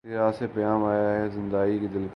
[0.05, 2.09] کس رہ سے پیام آیا ہے زندانئ دل کا